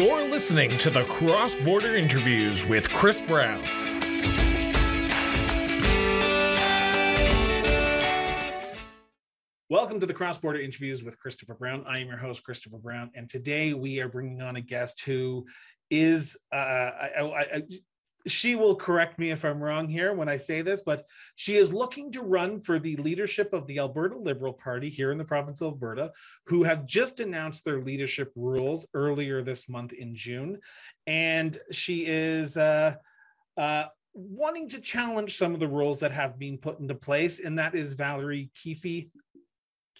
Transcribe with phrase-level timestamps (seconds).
[0.00, 3.60] You're listening to the Cross Border Interviews with Chris Brown.
[9.68, 11.82] Welcome to the Cross Border Interviews with Christopher Brown.
[11.84, 15.44] I am your host, Christopher Brown, and today we are bringing on a guest who
[15.90, 17.62] is uh, I, I, I,
[18.26, 21.04] she will correct me if I'm wrong here when I say this, but
[21.36, 25.18] she is looking to run for the leadership of the Alberta Liberal Party here in
[25.18, 26.12] the province of Alberta,
[26.46, 30.58] who have just announced their leadership rules earlier this month in June.
[31.06, 32.96] And she is uh,
[33.56, 37.58] uh, wanting to challenge some of the rules that have been put into place, and
[37.58, 39.08] that is Valerie Keefe.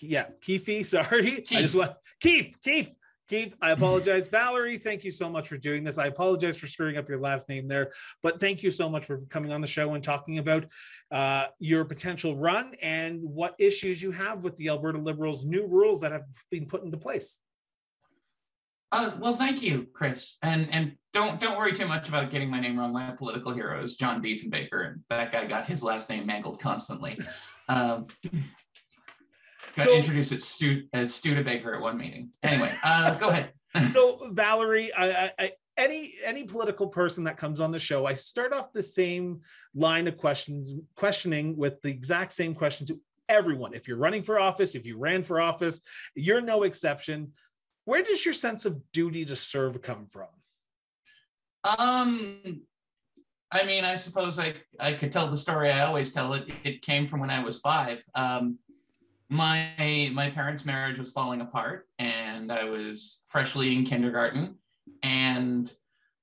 [0.00, 1.42] Yeah, Keefe, sorry.
[1.42, 1.58] Keith.
[1.58, 2.94] I just want Keith, Keith.
[3.28, 4.28] Keith, I apologize.
[4.28, 5.98] Valerie, thank you so much for doing this.
[5.98, 7.90] I apologize for screwing up your last name there,
[8.22, 10.64] but thank you so much for coming on the show and talking about
[11.10, 16.00] uh, your potential run and what issues you have with the Alberta Liberals' new rules
[16.00, 17.38] that have been put into place.
[18.90, 22.58] Uh, well, thank you, Chris, and and don't don't worry too much about getting my
[22.58, 22.94] name wrong.
[22.94, 27.18] My political hero is John Diefenbaker, and that guy got his last name mangled constantly.
[27.68, 28.06] Um,
[29.78, 32.30] got so, introduced as, Stu, as Studebaker at one meeting.
[32.42, 33.52] Anyway, uh, go ahead.
[33.92, 38.52] so Valerie, I, I, any any political person that comes on the show, I start
[38.52, 39.40] off the same
[39.74, 43.74] line of questions, questioning with the exact same question to everyone.
[43.74, 45.80] If you're running for office, if you ran for office,
[46.14, 47.32] you're no exception.
[47.84, 50.28] Where does your sense of duty to serve come from?
[51.78, 52.62] Um,
[53.50, 56.32] I mean, I suppose I I could tell the story I always tell.
[56.34, 58.02] It it came from when I was five.
[58.14, 58.58] Um,
[59.28, 64.56] my my parents' marriage was falling apart, and I was freshly in kindergarten.
[65.02, 65.72] And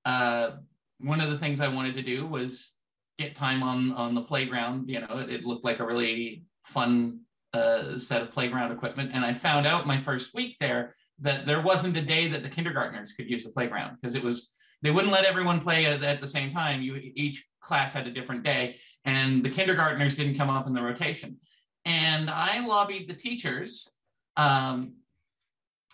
[0.06, 0.52] uh,
[1.00, 2.74] one of the things I wanted to do was
[3.18, 4.90] get time on on the playground.
[4.90, 7.22] You know, it, it looked like a really fun
[7.56, 9.12] uh, set of playground equipment.
[9.14, 12.50] And I found out my first week there that there wasn't a day that the
[12.50, 16.28] kindergartners could use the playground because it was they wouldn't let everyone play at, the
[16.28, 16.82] same time.
[16.82, 20.84] You each class had a different day, and the kindergartners didn't come up in the
[20.84, 21.38] rotation.
[21.86, 23.92] And I lobbied the teachers.
[24.38, 24.96] Um,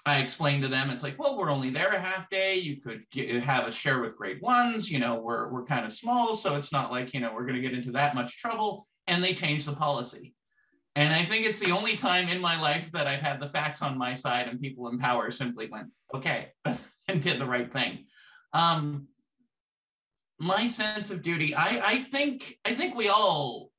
[0.05, 2.55] I explained to them, it's like, well, we're only there a half day.
[2.55, 4.89] You could get, have a share with grade ones.
[4.89, 6.33] You know, we're, we're kind of small.
[6.33, 8.87] So it's not like, you know, we're going to get into that much trouble.
[9.05, 10.33] And they changed the policy.
[10.95, 13.81] And I think it's the only time in my life that I've had the facts
[13.81, 16.47] on my side and people in power simply went, okay,
[17.07, 18.05] and did the right thing.
[18.53, 19.07] Um,
[20.39, 23.71] my sense of duty, I, I think, I think we all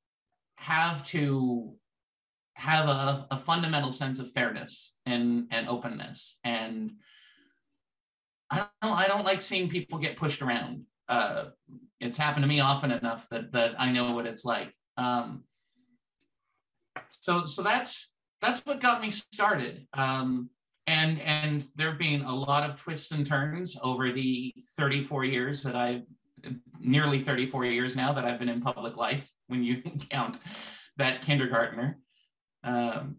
[0.57, 1.75] have to
[2.55, 6.39] have a, a fundamental sense of fairness and, and openness.
[6.45, 6.93] And
[8.51, 10.85] I don't, I don't like seeing people get pushed around.
[11.09, 11.47] Uh,
[12.01, 14.73] it's happened to me often enough that, that I know what it's like.
[14.97, 15.45] Um,
[17.09, 19.87] so, so that's, that's what got me started.
[19.95, 20.51] Um,
[20.87, 25.63] and, and there have been a lot of twists and turns over the 34 years
[25.63, 26.03] that I've,
[26.81, 30.39] nearly 34 years now that I've been in public life when you count
[30.97, 31.99] that kindergartner.
[32.65, 33.17] Um,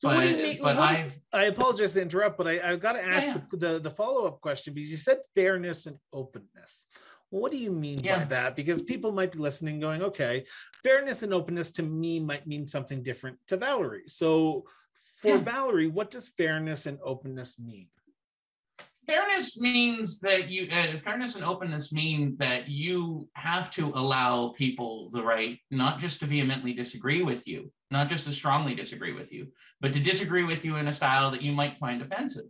[0.00, 0.58] so but, what do you mean?
[0.62, 3.40] But I, I apologize to interrupt, but I, have got to ask yeah, yeah.
[3.50, 6.86] the, the, the follow up question because you said fairness and openness.
[7.30, 8.20] What do you mean yeah.
[8.20, 8.56] by that?
[8.56, 10.44] Because people might be listening, going, "Okay,
[10.82, 14.64] fairness and openness to me might mean something different to Valerie." So,
[15.20, 17.88] for Valerie, what does fairness and openness mean?
[19.08, 25.10] fairness means that you uh, fairness and openness mean that you have to allow people
[25.14, 29.32] the right not just to vehemently disagree with you not just to strongly disagree with
[29.32, 29.48] you
[29.80, 32.44] but to disagree with you in a style that you might find offensive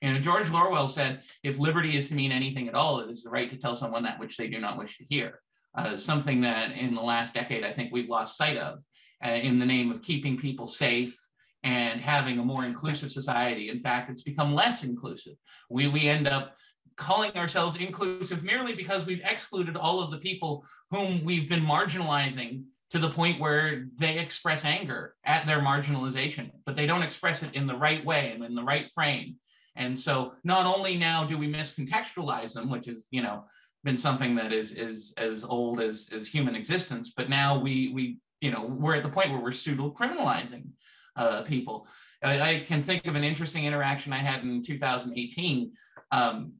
[0.00, 3.22] you know george orwell said if liberty is to mean anything at all it is
[3.22, 5.40] the right to tell someone that which they do not wish to hear
[5.76, 8.78] uh, something that in the last decade i think we've lost sight of
[9.24, 11.18] uh, in the name of keeping people safe
[11.64, 13.70] and having a more inclusive society.
[13.70, 15.34] In fact, it's become less inclusive.
[15.70, 16.56] We, we end up
[16.96, 22.64] calling ourselves inclusive merely because we've excluded all of the people whom we've been marginalizing
[22.94, 27.52] to the point where they express anger at their marginalization, but they don't express it
[27.54, 29.34] in the right way and in the right frame.
[29.74, 33.46] And so not only now do we miscontextualize them, which is, you know,
[33.82, 38.18] been something that is is as old as, as human existence, but now we we
[38.40, 40.68] you know we're at the point where we're pseudo criminalizing
[41.16, 41.88] uh, people.
[42.22, 45.72] I, I, can think of an interesting interaction I had in 2018.
[46.12, 46.52] Um,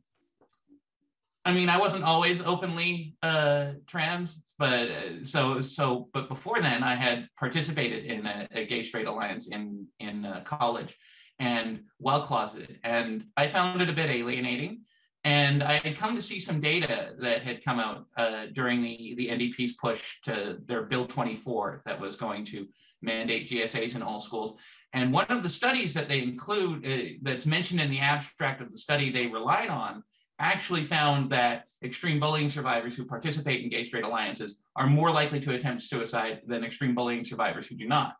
[1.44, 6.08] I mean, I wasn't always openly uh, trans, but uh, so so.
[6.14, 10.40] But before then, I had participated in a, a gay straight alliance in in uh,
[10.44, 10.96] college,
[11.38, 14.82] and well closeted, and I found it a bit alienating.
[15.26, 19.14] And I had come to see some data that had come out uh, during the
[19.16, 22.66] the NDP's push to their Bill 24 that was going to
[23.02, 24.56] mandate GSAs in all schools.
[24.94, 28.70] And one of the studies that they include uh, that's mentioned in the abstract of
[28.70, 30.02] the study they relied on
[30.38, 35.40] actually found that extreme bullying survivors who participate in gay straight alliances are more likely
[35.40, 38.16] to attempt suicide than extreme bullying survivors who do not.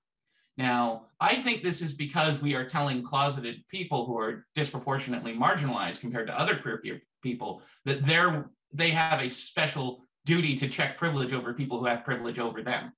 [0.57, 6.01] Now, I think this is because we are telling closeted people who are disproportionately marginalized
[6.01, 6.81] compared to other queer
[7.23, 12.05] people that they're they have a special duty to check privilege over people who have
[12.05, 12.93] privilege over them.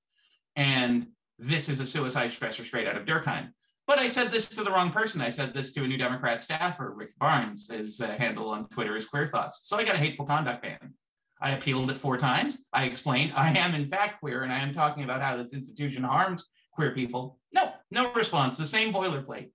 [0.55, 1.09] And
[1.39, 3.51] this is a suicide stressor straight out of Durkheim.
[3.87, 5.21] But I said this to the wrong person.
[5.21, 7.69] I said this to a New Democrat staffer, Rick Barnes.
[7.69, 9.61] His uh, handle on Twitter is Queer Thoughts.
[9.65, 10.95] So I got a hateful conduct ban.
[11.41, 12.59] I appealed it four times.
[12.73, 16.03] I explained I am in fact queer and I am talking about how this institution
[16.03, 17.39] harms queer people.
[17.53, 18.57] No, no response.
[18.57, 19.51] The same boilerplate.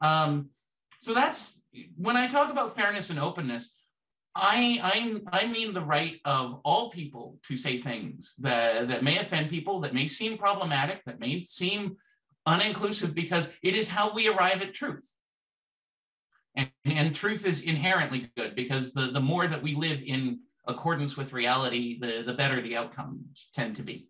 [0.00, 0.50] Um,
[1.00, 1.62] so that's
[1.96, 3.76] when I talk about fairness and openness.
[4.34, 4.80] I,
[5.32, 9.50] I I mean the right of all people to say things that that may offend
[9.50, 11.96] people, that may seem problematic, that may seem
[12.46, 15.14] uninclusive because it is how we arrive at truth.
[16.56, 21.16] And, and truth is inherently good because the, the more that we live in accordance
[21.16, 24.08] with reality, the, the better the outcomes tend to be.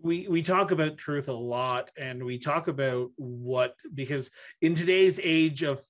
[0.00, 4.30] We, we talk about truth a lot and we talk about what because
[4.60, 5.80] in today's age of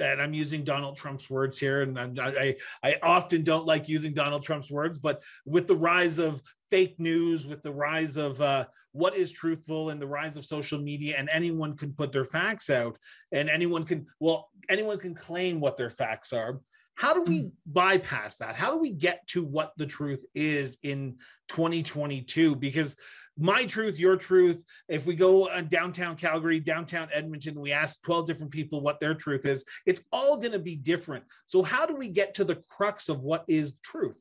[0.00, 4.12] and I'm using Donald Trump's words here, and I'm, i I often don't like using
[4.14, 8.66] Donald Trump's words, but with the rise of fake news, with the rise of uh,
[8.92, 12.70] what is truthful, and the rise of social media, and anyone can put their facts
[12.70, 12.98] out,
[13.32, 16.60] and anyone can well, anyone can claim what their facts are.
[16.98, 17.52] How do we mm.
[17.64, 18.56] bypass that?
[18.56, 21.18] How do we get to what the truth is in
[21.48, 22.56] 2022?
[22.56, 22.96] Because
[23.38, 24.62] my truth, your truth.
[24.88, 29.46] If we go downtown Calgary, downtown Edmonton, we ask 12 different people what their truth
[29.46, 31.24] is, it's all going to be different.
[31.46, 34.20] So, how do we get to the crux of what is truth?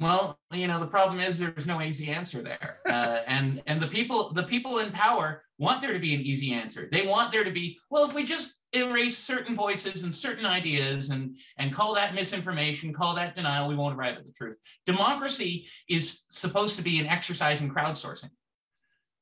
[0.00, 3.88] Well, you know, the problem is there's no easy answer there, uh, and and the
[3.88, 6.88] people the people in power want there to be an easy answer.
[6.90, 11.10] They want there to be well, if we just erase certain voices and certain ideas
[11.10, 13.68] and and call that misinformation call that denial.
[13.68, 14.56] We won't arrive at the truth.
[14.86, 18.30] Democracy is supposed to be an exercise in crowdsourcing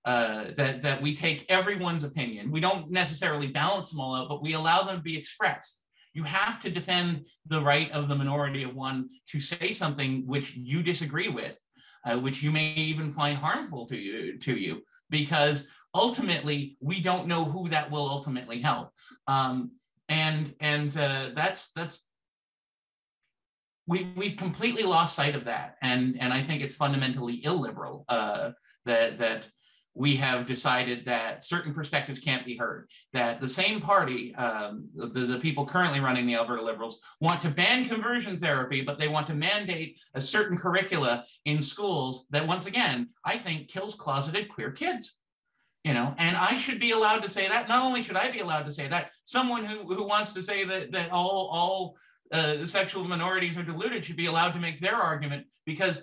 [0.04, 2.50] uh, that that we take everyone's opinion.
[2.50, 5.80] We don't necessarily balance them all out but we allow them to be expressed.
[6.12, 10.56] You have to defend the right of the minority of one to say something which
[10.56, 11.56] you disagree with
[12.06, 15.66] uh, which you may even find harmful to you to you because
[15.96, 18.90] ultimately we don't know who that will ultimately help
[19.26, 19.70] um,
[20.08, 22.06] and and uh, that's that's
[23.86, 28.50] we we've completely lost sight of that and and i think it's fundamentally illiberal uh,
[28.84, 29.48] that that
[29.96, 32.86] we have decided that certain perspectives can't be heard.
[33.14, 37.48] That the same party, um, the, the people currently running the Alberta Liberals, want to
[37.48, 42.66] ban conversion therapy, but they want to mandate a certain curricula in schools that, once
[42.66, 45.16] again, I think kills closeted queer kids
[45.86, 48.40] you know and i should be allowed to say that not only should i be
[48.40, 51.94] allowed to say that someone who, who wants to say that that all all
[52.32, 56.02] uh, sexual minorities are deluded should be allowed to make their argument because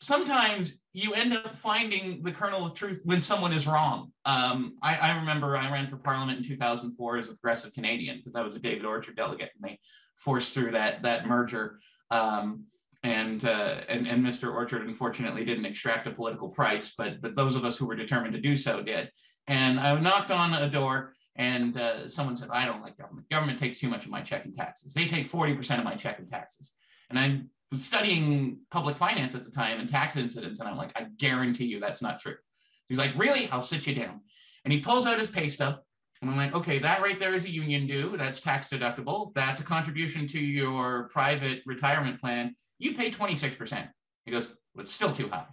[0.00, 4.12] sometimes you end up finding the kernel of truth when someone is wrong.
[4.24, 8.36] Um, I, I, remember I ran for parliament in 2004 as a progressive Canadian because
[8.36, 9.80] I was a David Orchard delegate and they
[10.16, 11.80] forced through that that merger.
[12.12, 12.66] Um,
[13.02, 14.52] and, uh, and and Mr.
[14.52, 18.34] Orchard unfortunately didn't extract a political price, but but those of us who were determined
[18.34, 19.10] to do so did.
[19.48, 23.28] And I knocked on a door, and uh, someone said, "I don't like government.
[23.28, 24.94] Government takes too much of my check and taxes.
[24.94, 26.74] They take forty percent of my check and taxes."
[27.10, 27.40] And I
[27.72, 31.66] was studying public finance at the time and tax incidents, and I'm like, "I guarantee
[31.66, 32.36] you that's not true."
[32.88, 33.48] He's like, "Really?
[33.50, 34.20] I'll sit you down."
[34.64, 35.80] And he pulls out his pay stub,
[36.20, 38.16] and I'm like, okay, that right there is a union due.
[38.16, 39.34] That's tax deductible.
[39.34, 43.88] That's a contribution to your private retirement plan you pay 26%.
[44.24, 45.46] He goes, well, it's still too high.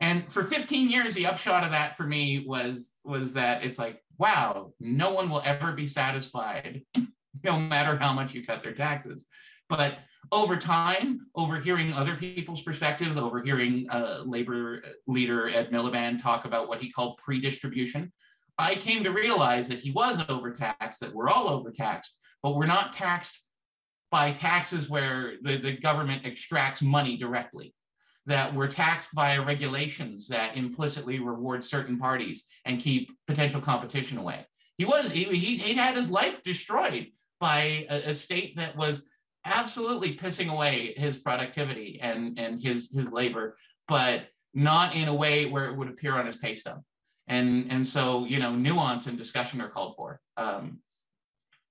[0.00, 4.02] And for 15 years, the upshot of that for me was was that it's like,
[4.18, 6.82] wow, no one will ever be satisfied,
[7.44, 9.26] no matter how much you cut their taxes.
[9.68, 9.98] But
[10.32, 16.82] over time, overhearing other people's perspectives, overhearing uh, labor leader Ed Miliband talk about what
[16.82, 18.12] he called pre-distribution,
[18.58, 22.92] I came to realize that he was overtaxed, that we're all overtaxed, but we're not
[22.92, 23.43] taxed
[24.10, 27.74] by taxes where the, the government extracts money directly,
[28.26, 34.46] that we're taxed by regulations that implicitly reward certain parties and keep potential competition away.
[34.78, 37.08] He was, he, he, he had his life destroyed
[37.40, 39.02] by a, a state that was
[39.44, 43.56] absolutely pissing away his productivity and, and his, his labor,
[43.88, 44.22] but
[44.54, 46.80] not in a way where it would appear on his pay stub.
[47.26, 50.20] And, and so, you know, nuance and discussion are called for.
[50.36, 50.78] Um,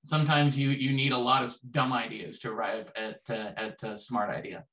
[0.06, 3.98] sometimes you you need a lot of dumb ideas to arrive at uh, at a
[3.98, 4.66] smart idea.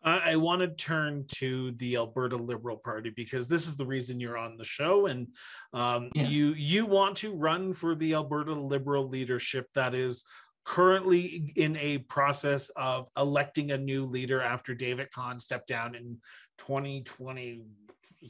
[0.00, 4.38] I want to turn to the Alberta Liberal Party because this is the reason you're
[4.38, 5.26] on the show, and
[5.72, 6.30] um, yes.
[6.30, 10.24] you you want to run for the Alberta Liberal leadership that is
[10.64, 16.18] currently in a process of electing a new leader after David Khan stepped down in
[16.58, 17.64] 2020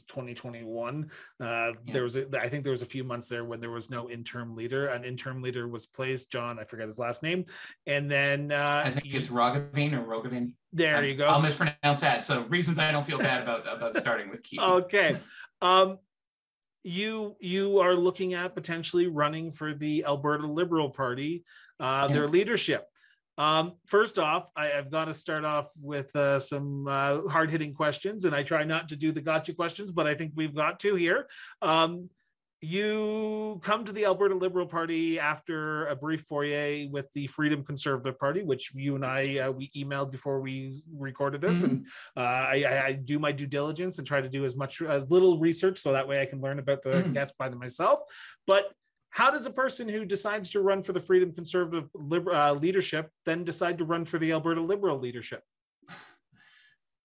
[0.07, 1.71] 2021 uh, yeah.
[1.91, 4.09] there was a, i think there was a few months there when there was no
[4.09, 4.87] interim leader.
[4.87, 7.45] An interim leader was placed john i forget his last name.
[7.87, 10.53] And then uh, i think it's Rogovin or Rogovin.
[10.73, 11.27] there i you go.
[11.27, 12.25] I'll mispronounce that.
[12.25, 14.61] So reasons i don't feel bad about about starting with keith.
[14.61, 15.17] Okay.
[15.61, 15.97] Um
[16.83, 21.43] you you are looking at potentially running for the alberta liberal party.
[21.79, 22.15] Uh, yes.
[22.17, 22.88] their leadership
[23.39, 27.73] um, first off, I, have got to start off with uh, some uh, hard hitting
[27.73, 30.79] questions, and I try not to do the gotcha questions, but I think we've got
[30.81, 31.27] to here.
[31.61, 32.09] Um,
[32.61, 38.19] you come to the Alberta Liberal Party after a brief foyer with the Freedom Conservative
[38.19, 41.71] Party, which you and I uh, we emailed before we recorded this, mm-hmm.
[41.71, 45.09] and uh, I, I, do my due diligence and try to do as much as
[45.09, 47.13] little research so that way I can learn about the mm-hmm.
[47.13, 47.99] guests by myself.
[48.45, 48.65] But
[49.09, 53.43] how does a person who decides to run for the Freedom Conservative uh, leadership then
[53.43, 55.43] decide to run for the Alberta Liberal leadership?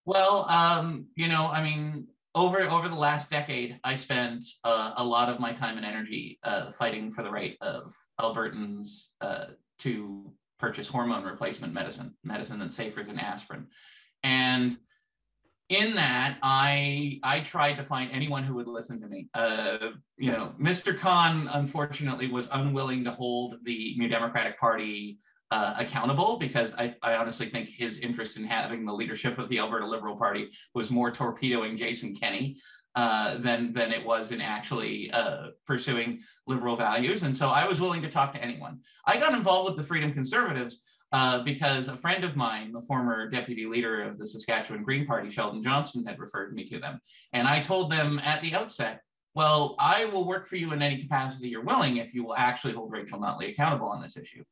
[0.04, 5.04] Well, um, you know, I mean, over over the last decade, I spent uh, a
[5.04, 9.46] lot of my time and energy uh, fighting for the right of Albertans uh,
[9.80, 13.68] to purchase hormone replacement medicine, medicine that's safer than aspirin,
[14.23, 14.76] and
[15.71, 19.28] in that i i tried to find anyone who would listen to me.
[19.35, 19.78] Uh,
[20.18, 25.18] you know mr khan unfortunately was unwilling to hold the new democratic party
[25.50, 29.59] uh, accountable because I, I honestly think his interest in having the leadership of the
[29.59, 32.59] alberta liberal party was more torpedoing jason kenney
[32.97, 37.25] uh, than than it was in actually uh, pursuing liberal values.
[37.25, 38.80] And so i was willing to talk to anyone.
[39.04, 40.83] I got involved with the freedom conservatives
[41.14, 45.30] uh, because a friend of mine, the former deputy leader of the Saskatchewan Green Party,
[45.30, 46.99] Sheldon Johnson, had referred me to them.
[47.33, 49.00] And I told them at the outset,
[49.33, 52.73] well, I will work for you in any capacity you're willing if you will actually
[52.73, 54.42] hold Rachel Notley accountable on this issue.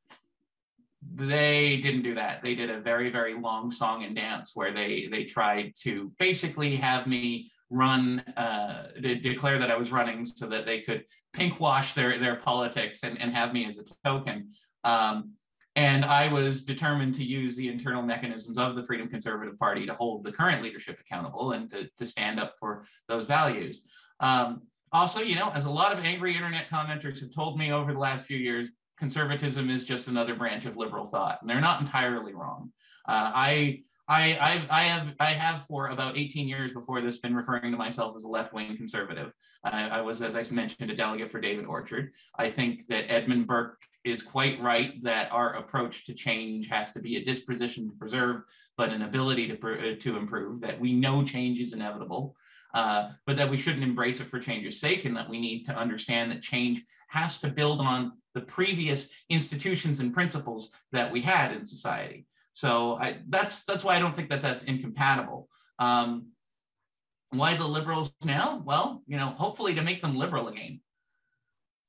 [1.12, 2.44] They didn't do that.
[2.44, 6.76] They did a very, very long song and dance where they they tried to basically
[6.76, 11.94] have me run uh, declare that I was running so that they could pink wash
[11.94, 14.50] their their politics and, and have me as a token.
[14.84, 15.32] Um,
[15.74, 19.94] and I was determined to use the internal mechanisms of the Freedom Conservative Party to
[19.94, 23.82] hold the current leadership accountable and to, to stand up for those values.
[24.20, 24.62] Um,
[24.92, 27.98] also, you know, as a lot of angry internet commenters have told me over the
[27.98, 32.34] last few years, conservatism is just another branch of liberal thought, and they're not entirely
[32.34, 32.70] wrong.
[33.08, 37.34] Uh, I I, I've, I have I have for about 18 years before this been
[37.34, 39.32] referring to myself as a left-wing conservative.
[39.64, 42.12] I, I was, as I mentioned, a delegate for David Orchard.
[42.36, 47.00] I think that Edmund Burke is quite right that our approach to change has to
[47.00, 48.42] be a disposition to preserve,
[48.76, 52.34] but an ability to, to improve, that we know change is inevitable,
[52.74, 55.76] uh, but that we shouldn't embrace it for change's sake, and that we need to
[55.76, 61.52] understand that change has to build on the previous institutions and principles that we had
[61.52, 62.26] in society.
[62.54, 65.48] So I, that's that's why I don't think that that's incompatible.
[65.78, 66.28] Um,
[67.30, 68.62] why the liberals now?
[68.64, 70.80] Well, you know, hopefully to make them liberal again.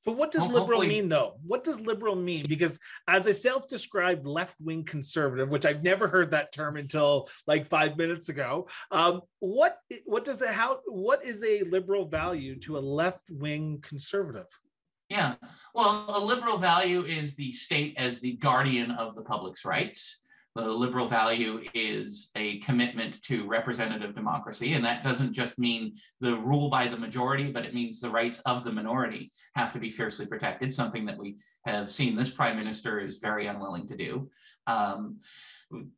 [0.04, 1.38] So what does liberal mean though?
[1.46, 2.44] What does liberal mean?
[2.46, 7.96] Because as a self-described left-wing conservative, which I've never heard that term until like five
[7.96, 12.80] minutes ago, um, what what does it how what is a liberal value to a
[12.80, 14.46] left-wing conservative?
[15.08, 15.34] Yeah,
[15.74, 20.20] well, a liberal value is the state as the guardian of the public's rights.
[20.54, 24.74] The liberal value is a commitment to representative democracy.
[24.74, 28.38] And that doesn't just mean the rule by the majority, but it means the rights
[28.40, 32.56] of the minority have to be fiercely protected, something that we have seen this prime
[32.56, 34.30] minister is very unwilling to do.
[34.68, 35.18] Um,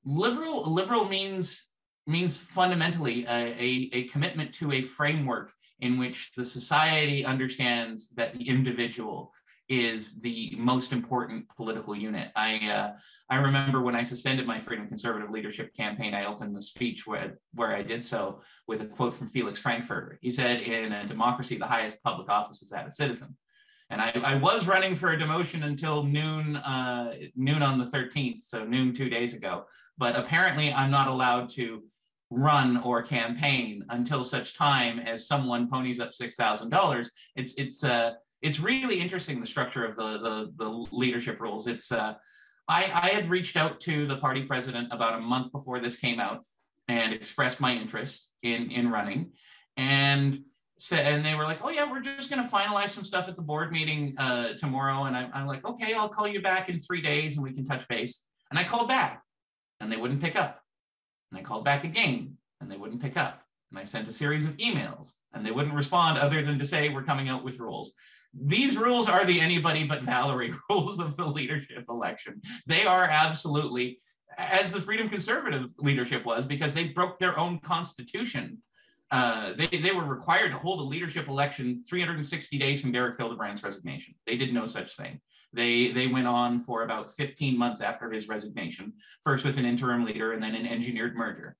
[0.07, 1.69] liberal, liberal means,
[2.07, 8.33] means fundamentally a, a, a commitment to a framework in which the society understands that
[8.33, 9.33] the individual
[9.68, 12.30] is the most important political unit.
[12.37, 12.92] I uh,
[13.28, 17.38] I remember when I suspended my Freedom Conservative Leadership campaign, I opened the speech where
[17.54, 20.18] where I did so with a quote from Felix Frankfurter.
[20.23, 23.37] He said, "In a democracy, the highest public office is that of citizen."
[23.90, 28.42] And I, I was running for a demotion until noon uh, noon on the 13th,
[28.42, 29.64] so noon two days ago.
[29.99, 31.82] But apparently, I'm not allowed to
[32.30, 37.11] run or campaign until such time as someone ponies up six thousand dollars.
[37.37, 38.12] It's it's uh
[38.47, 41.67] it's really interesting the structure of the the, the leadership roles.
[41.67, 42.15] It's uh,
[42.69, 46.21] I, I had reached out to the party president about a month before this came
[46.21, 46.45] out
[46.88, 49.33] and expressed my interest in in running,
[49.76, 50.41] and
[50.79, 53.35] said and they were like, oh yeah, we're just going to finalize some stuff at
[53.35, 56.79] the board meeting uh, tomorrow, and I, I'm like, okay, I'll call you back in
[56.79, 58.25] three days and we can touch base.
[58.50, 59.23] And I called back,
[59.81, 60.61] and they wouldn't pick up,
[61.31, 63.43] and I called back again, and they wouldn't pick up.
[63.73, 66.88] And I sent a series of emails, and they wouldn't respond other than to say,
[66.91, 67.93] We're coming out with rules.
[68.38, 72.43] These rules are the anybody but Valerie rules of the leadership election.
[72.66, 74.00] They are absolutely,
[74.37, 78.59] as the Freedom Conservative leadership was, because they broke their own constitution.
[79.11, 83.62] Uh, they, they were required to hold a leadership election 360 days from Derek Fildebrandt's
[83.62, 84.14] resignation.
[84.26, 85.21] They did no such thing.
[85.52, 90.05] They, they went on for about 15 months after his resignation, first with an interim
[90.05, 91.57] leader and then an engineered merger.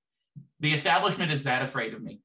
[0.59, 2.19] The establishment is that afraid of me.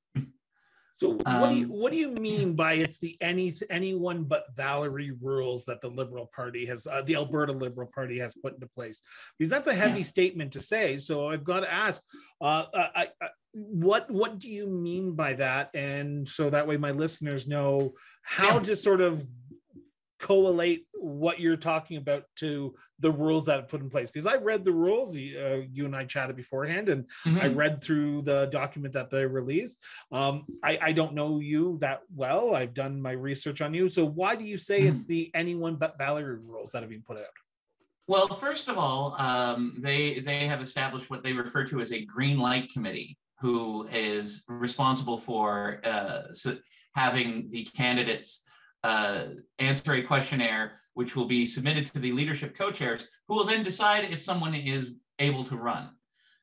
[0.96, 4.46] So what do you um, what do you mean by it's the any anyone but
[4.56, 8.68] Valerie rules that the Liberal Party has uh, the Alberta Liberal Party has put into
[8.68, 9.02] place?
[9.38, 10.06] Because that's a heavy yeah.
[10.06, 10.96] statement to say.
[10.96, 12.02] So I've got to ask,
[12.40, 15.70] uh, uh I, I, what what do you mean by that?
[15.74, 18.60] And so that way my listeners know how yeah.
[18.60, 19.26] to sort of
[20.18, 24.36] collate what you're talking about to the rules that have put in place because i
[24.36, 27.38] read the rules uh, you and i chatted beforehand and mm-hmm.
[27.38, 29.78] i read through the document that they released
[30.12, 34.04] um, I, I, don't know you that well i've done my research on you so
[34.04, 34.92] why do you say mm-hmm.
[34.92, 37.24] it's the anyone but valerie rules that have been put out
[38.06, 42.04] well first of all um, they they have established what they refer to as a
[42.04, 46.22] green light committee who is responsible for uh,
[46.94, 48.44] having the candidates
[48.84, 49.26] uh,
[49.58, 54.04] answer a questionnaire, which will be submitted to the leadership co-chairs, who will then decide
[54.10, 55.90] if someone is able to run.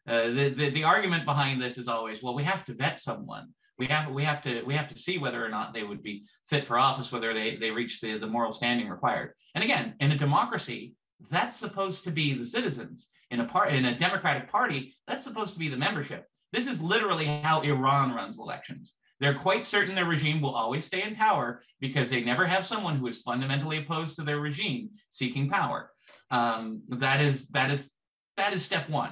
[0.08, 3.50] Uh, the, the, the argument behind this is always, well, we have to vet someone.
[3.78, 6.26] We have we have to we have to see whether or not they would be
[6.46, 9.32] fit for office, whether they they reach the, the moral standing required.
[9.56, 10.96] And again, in a democracy,
[11.32, 13.08] that's supposed to be the citizens.
[13.32, 16.26] In a part in a democratic party, that's supposed to be the membership.
[16.52, 18.96] This is literally how Iran runs elections.
[19.20, 22.96] They're quite certain their regime will always stay in power because they never have someone
[22.96, 25.92] who is fundamentally opposed to their regime seeking power.
[26.32, 27.92] Um, that is that is
[28.38, 29.12] that is step one.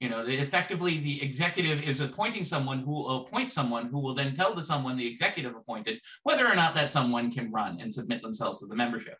[0.00, 4.32] You know, effectively, the executive is appointing someone who will appoint someone who will then
[4.32, 8.22] tell the someone the executive appointed whether or not that someone can run and submit
[8.22, 9.18] themselves to the membership.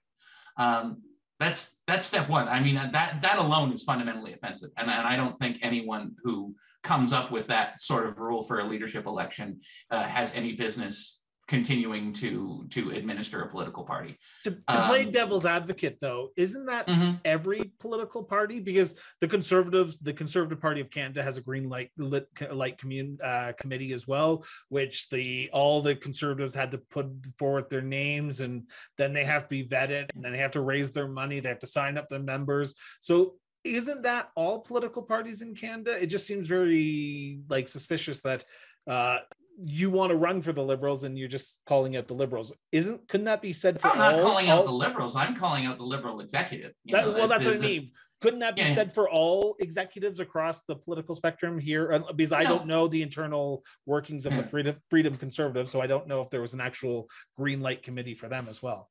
[0.57, 1.03] Um,
[1.41, 2.49] that's that's step one.
[2.49, 6.55] I mean, that that alone is fundamentally offensive, and, and I don't think anyone who
[6.83, 9.61] comes up with that sort of rule for a leadership election
[9.91, 11.18] uh, has any business
[11.49, 14.19] continuing to to administer a political party.
[14.45, 17.15] To, to um, play devil's advocate, though, isn't that mm-hmm.
[17.25, 18.61] every political party?
[18.61, 23.19] Because the Conservatives, the Conservative Party of Canada, has a green light lit, light commun,
[23.25, 27.07] uh, committee as well, which the all the Conservatives had to put
[27.39, 30.61] forward their names, and then they have to be vetted, and then they have to
[30.61, 32.75] raise their money, they have to sign up their members.
[33.01, 36.01] So isn't that all political parties in Canada?
[36.01, 38.45] It just seems very like suspicious that
[38.87, 39.19] uh,
[39.65, 42.53] you want to run for the liberals and you're just calling out the liberals.
[42.73, 45.17] Isn't couldn't that be said for I'm not all, calling all, out the liberals.
[45.17, 46.73] I'm calling out the liberal executive.
[46.87, 47.85] That, know, well, that's the, what I mean.
[47.85, 47.91] The,
[48.21, 48.75] couldn't that be yeah.
[48.75, 51.93] said for all executives across the political spectrum here?
[51.93, 52.51] Uh, because I no.
[52.51, 54.43] don't know the internal workings of yeah.
[54.43, 57.83] the Freedom Freedom Conservative, so I don't know if there was an actual green light
[57.83, 58.89] committee for them as well.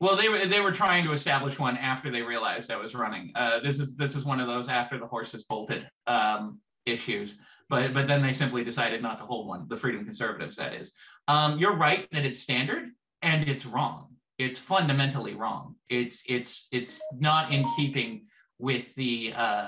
[0.00, 3.32] Well, they were they were trying to establish one after they realized I was running.
[3.34, 7.36] Uh, this is this is one of those after the horses bolted um, issues.
[7.68, 9.66] But but then they simply decided not to hold one.
[9.68, 10.92] The Freedom Conservatives, that is.
[11.28, 12.90] Um, you're right that it's standard
[13.22, 14.08] and it's wrong.
[14.38, 15.76] It's fundamentally wrong.
[15.88, 18.26] It's it's it's not in keeping
[18.58, 19.66] with the uh,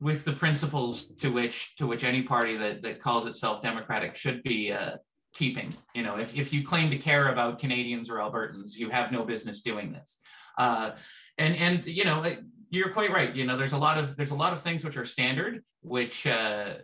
[0.00, 4.42] with the principles to which to which any party that that calls itself democratic should
[4.42, 4.96] be uh,
[5.34, 5.72] keeping.
[5.94, 9.24] You know, if, if you claim to care about Canadians or Albertans, you have no
[9.24, 10.18] business doing this.
[10.58, 10.92] Uh,
[11.38, 12.24] and and you know,
[12.72, 13.34] you're quite right.
[13.36, 16.26] You know, there's a lot of there's a lot of things which are standard, which
[16.26, 16.74] uh,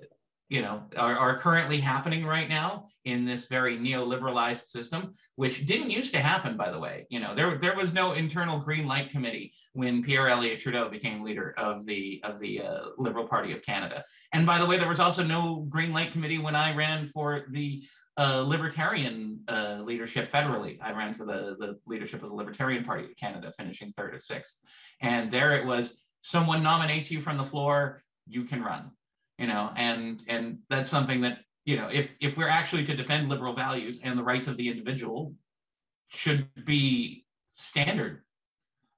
[0.48, 5.90] you know are, are currently happening right now in this very neoliberalized system, which didn't
[5.90, 7.06] used to happen, by the way.
[7.08, 11.22] You know, there there was no internal green light committee when Pierre Elliott Trudeau became
[11.22, 14.04] leader of the of the uh, Liberal Party of Canada.
[14.32, 17.46] And by the way, there was also no green light committee when I ran for
[17.50, 17.82] the
[18.18, 20.78] uh, libertarian uh, leadership federally.
[20.82, 24.20] I ran for the, the leadership of the Libertarian Party of Canada, finishing third or
[24.20, 24.58] sixth.
[25.00, 28.90] And there it was someone nominates you from the floor, you can run.
[29.38, 33.28] You know, and and that's something that, you know, if if we're actually to defend
[33.28, 35.34] liberal values and the rights of the individual
[36.08, 38.22] should be standard.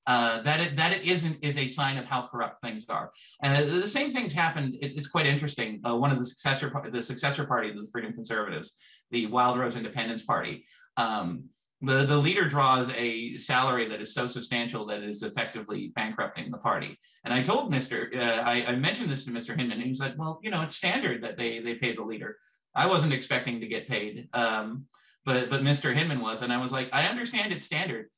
[0.06, 3.70] Uh, that it that it isn't is a sign of how corrupt things are, and
[3.70, 4.76] the same things happened.
[4.80, 5.80] It's, it's quite interesting.
[5.86, 8.72] Uh, one of the successor the successor party, the Freedom Conservatives,
[9.10, 10.66] the Wild Rose Independence Party.
[10.96, 11.44] Um,
[11.82, 16.50] the, the leader draws a salary that is so substantial that it is effectively bankrupting
[16.50, 16.98] the party.
[17.24, 18.14] And I told Mr.
[18.14, 19.56] Uh, I, I, mentioned this to Mr.
[19.58, 22.36] Hinman, and he said, "Well, you know, it's standard that they they pay the leader.
[22.74, 24.86] I wasn't expecting to get paid, um,
[25.24, 25.94] but but Mr.
[25.94, 28.10] Hinman was, and I was like, I understand it's standard.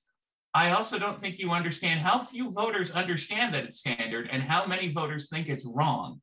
[0.55, 4.67] I also don't think you understand how few voters understand that it's standard, and how
[4.67, 6.21] many voters think it's wrong.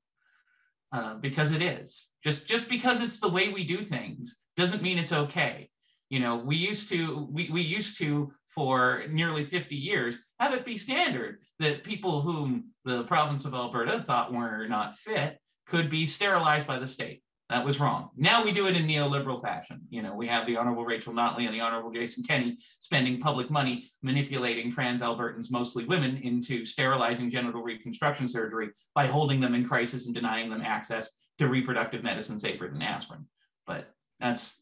[0.91, 2.07] uh, because it is.
[2.23, 5.69] Just just because it's the way we do things doesn't mean it's okay.
[6.09, 10.65] You know, we used to we, we used to for nearly 50 years have it
[10.65, 16.05] be standard that people whom the province of Alberta thought were not fit could be
[16.05, 17.21] sterilized by the state.
[17.49, 18.09] That was wrong.
[18.15, 19.81] Now we do it in neoliberal fashion.
[19.89, 23.49] You know, we have the Honorable Rachel Notley and the Honorable Jason Kenney spending public
[23.49, 29.65] money manipulating trans Albertans, mostly women, into sterilizing genital reconstruction surgery by holding them in
[29.65, 33.25] crisis and denying them access to reproductive medicine safer than aspirin.
[33.65, 34.61] But that's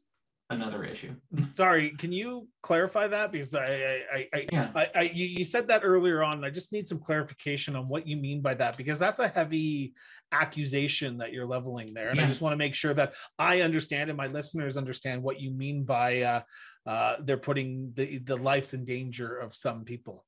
[0.50, 1.14] another issue.
[1.52, 3.32] Sorry, can you clarify that?
[3.32, 4.72] Because I, I, I, yeah.
[4.76, 6.44] I, I you, you said that earlier on.
[6.44, 9.94] I just need some clarification on what you mean by that because that's a heavy
[10.32, 12.26] accusation that you're leveling there, and yeah.
[12.26, 15.52] I just want to make sure that I understand and my listeners understand what you
[15.52, 16.42] mean by uh,
[16.86, 20.26] uh, they're putting the the lives in danger of some people.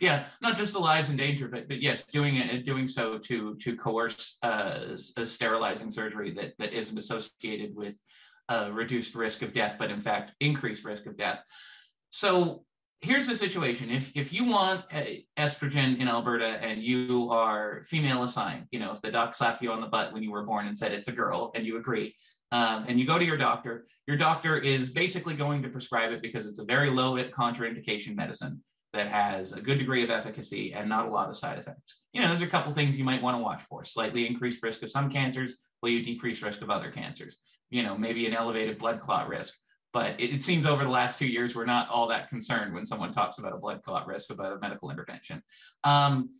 [0.00, 3.56] Yeah, not just the lives in danger, but but yes, doing it doing so to
[3.56, 7.96] to coerce uh, a sterilizing surgery that that isn't associated with
[8.48, 11.42] a reduced risk of death, but in fact increased risk of death.
[12.10, 12.64] So
[13.00, 14.84] here's the situation: if if you want
[15.38, 19.70] estrogen in Alberta and you are female assigned, you know, if the doc slapped you
[19.72, 22.14] on the butt when you were born and said it's a girl, and you agree,
[22.52, 26.22] um, and you go to your doctor, your doctor is basically going to prescribe it
[26.22, 28.62] because it's a very low contraindication medicine
[28.94, 31.98] that has a good degree of efficacy and not a lot of side effects.
[32.14, 34.82] You know, there's a couple things you might want to watch for: slightly increased risk
[34.82, 37.38] of some cancers, will you decrease risk of other cancers?
[37.70, 39.54] You know, maybe an elevated blood clot risk.
[39.92, 42.86] But it, it, seems over the last two years, we're not all that concerned when
[42.86, 45.42] someone talks about a blood clot risk about a medical intervention.
[45.82, 46.30] Um,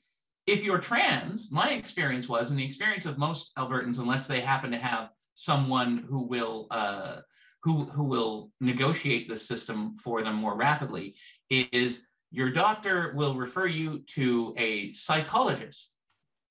[0.46, 4.70] if you're trans, my experience was, and the experience of most Albertans, unless they happen
[4.70, 7.16] to have someone who will uh,
[7.62, 11.16] who who will negotiate the system for them more rapidly,
[11.50, 15.92] is your doctor will refer you to a psychologist,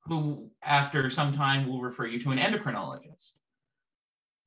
[0.05, 3.33] who after some time will refer you to an endocrinologist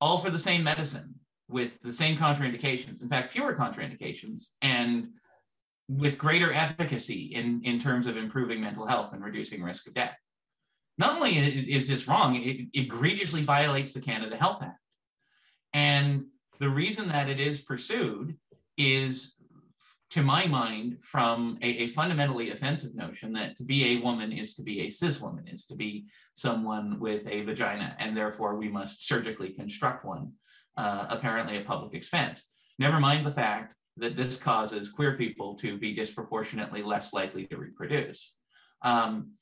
[0.00, 1.14] all for the same medicine
[1.48, 3.02] with the same contraindications.
[3.02, 5.08] In fact, fewer contraindications and
[5.88, 10.16] with greater efficacy in, in terms of improving mental health and reducing risk of death.
[10.98, 14.78] Not only is this wrong, it egregiously violates the Canada Health Act.
[15.72, 16.26] And
[16.58, 18.36] the reason that it is pursued
[18.76, 19.34] is,
[20.10, 24.54] to my mind, from a, a fundamentally offensive notion that to be a woman is
[24.54, 28.68] to be a cis woman, is to be someone with a vagina, and therefore we
[28.68, 30.32] must surgically construct one,
[30.76, 32.44] uh, apparently at public expense.
[32.78, 37.56] Never mind the fact that this causes queer people to be disproportionately less likely to
[37.56, 38.34] reproduce.
[38.82, 39.32] Um,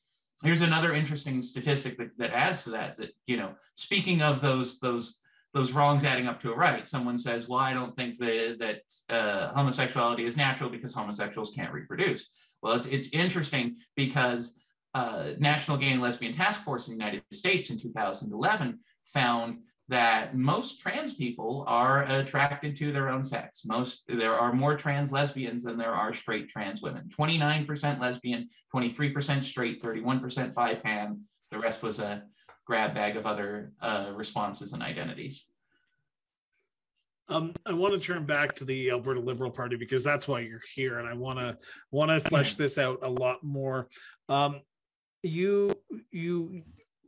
[0.43, 4.79] here's another interesting statistic that, that adds to that, that, you know, speaking of those,
[4.81, 5.19] those,
[5.55, 9.15] those wrongs adding up to a right, someone says, well, I don't think that, that
[9.15, 12.31] uh, homosexuality is natural because homosexuals can't reproduce.
[12.63, 14.59] Well, it's, it's interesting because
[14.95, 19.59] uh, National Gay and Lesbian Task Force in the United States in 2011 found
[19.89, 23.63] that most trans people are attracted to their own sex.
[23.65, 27.09] Most there are more trans lesbians than there are straight trans women.
[27.09, 31.23] 29% lesbian, 23% straight, 31% bi pan.
[31.51, 32.23] The rest was a
[32.69, 35.47] grab bag of other uh, responses and identities.
[37.31, 40.61] Um, I want to turn back to the Alberta Liberal Party because that's why you're
[40.75, 41.59] here, and I want to
[41.91, 43.89] want to flesh this out a lot more.
[44.29, 44.61] Um,
[45.23, 45.75] you
[46.11, 46.63] you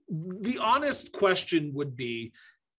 [0.09, 2.33] the honest question would be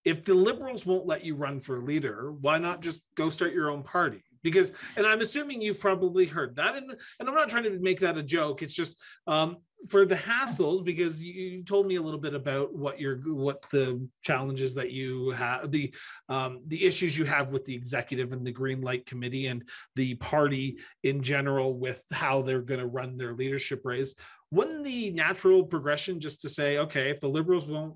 [0.03, 3.69] if the liberals won't let you run for leader why not just go start your
[3.71, 7.63] own party because and i'm assuming you've probably heard that and, and i'm not trying
[7.63, 9.55] to make that a joke it's just um,
[9.89, 14.07] for the hassles because you told me a little bit about what your what the
[14.21, 15.93] challenges that you have the
[16.29, 20.15] um, the issues you have with the executive and the green light committee and the
[20.15, 24.13] party in general with how they're going to run their leadership race.
[24.51, 27.95] Wouldn't the natural progression just to say okay if the liberals won't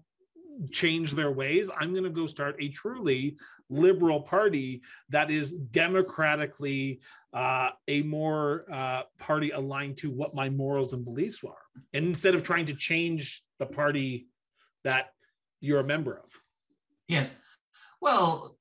[0.72, 3.38] change their ways i'm going to go start a truly
[3.70, 7.00] liberal party that is democratically
[7.34, 12.34] uh, a more uh, party aligned to what my morals and beliefs are and instead
[12.34, 14.28] of trying to change the party
[14.86, 15.08] that
[15.60, 16.32] you're a member of.
[17.08, 17.34] Yes.
[18.00, 18.58] Well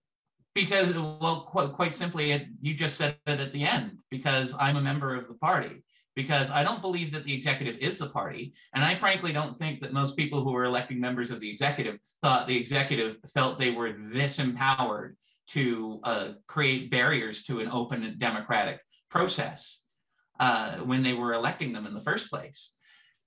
[0.54, 4.80] because well quite, quite simply you just said it at the end because i'm a
[4.80, 5.82] member of the party
[6.14, 8.54] because I don't believe that the executive is the party.
[8.74, 11.98] And I frankly don't think that most people who are electing members of the executive
[12.22, 15.16] thought the executive felt they were this empowered
[15.48, 19.82] to uh, create barriers to an open democratic process
[20.40, 22.74] uh, when they were electing them in the first place.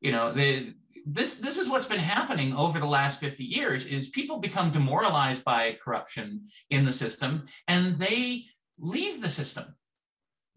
[0.01, 4.39] You know, this this is what's been happening over the last 50 years is people
[4.39, 8.45] become demoralized by corruption in the system and they
[8.77, 9.73] leave the system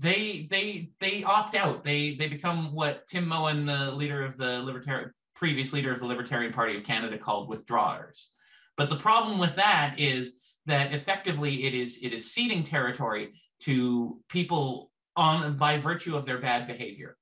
[0.01, 1.85] they they they opt out.
[1.85, 6.07] They they become what Tim Moen, the leader of the Libertarian previous leader of the
[6.07, 8.31] Libertarian Party of Canada called withdrawers.
[8.77, 10.33] But the problem with that is
[10.67, 16.39] that effectively it is it is ceding territory to people on by virtue of their
[16.39, 17.17] bad behavior.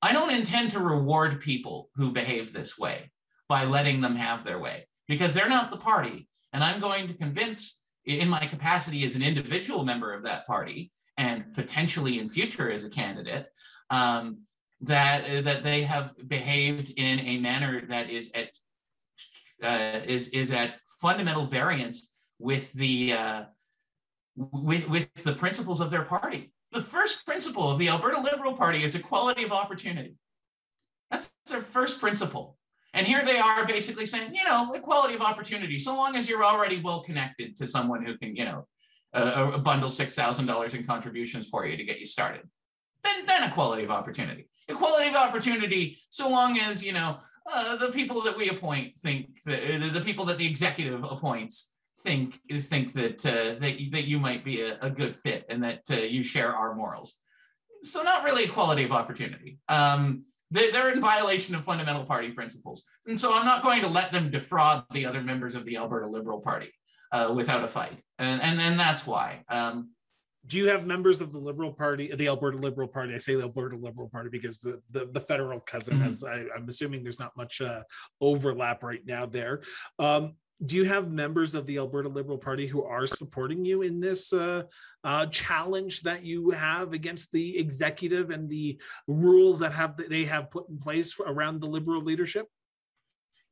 [0.00, 3.10] I don't intend to reward people who behave this way
[3.48, 6.28] by letting them have their way because they're not the party.
[6.52, 10.92] And I'm going to convince, in my capacity as an individual member of that party
[11.20, 13.46] and potentially in future as a candidate,
[13.90, 14.38] um,
[14.80, 18.48] that, that they have behaved in a manner that is at,
[19.62, 23.42] uh, is, is at fundamental variance with the, uh,
[24.34, 26.52] with, with the principles of their party.
[26.72, 30.14] The first principle of the Alberta Liberal Party is equality of opportunity.
[31.10, 32.56] That's their first principle.
[32.94, 36.44] And here they are basically saying, you know, equality of opportunity, so long as you're
[36.44, 38.66] already well connected to someone who can, you know,
[39.14, 42.42] uh, a bundle $6,000 in contributions for you to get you started,
[43.02, 44.48] then, then equality of opportunity.
[44.68, 47.18] Equality of opportunity, so long as, you know,
[47.52, 52.38] uh, the people that we appoint think that the people that the executive appoints think
[52.60, 55.96] think that uh, that that you might be a, a good fit and that uh,
[55.96, 57.16] you share our morals.
[57.82, 59.58] So not really equality of opportunity.
[59.68, 63.88] Um, they, they're in violation of fundamental party principles, and so I'm not going to
[63.88, 66.72] let them defraud the other members of the Alberta Liberal Party
[67.12, 69.44] uh, without a fight, and and and that's why.
[69.48, 69.90] Um,
[70.46, 73.14] do you have members of the Liberal Party, the Alberta Liberal Party?
[73.14, 76.04] I say the Alberta Liberal Party because the the, the federal cousin mm-hmm.
[76.04, 76.24] has.
[76.24, 77.82] I, am assuming there's not much uh,
[78.20, 79.60] overlap right now there.
[79.98, 83.98] Um, do you have members of the Alberta Liberal Party who are supporting you in
[83.98, 84.64] this uh,
[85.04, 90.50] uh, challenge that you have against the executive and the rules that have they have
[90.50, 92.46] put in place around the Liberal leadership?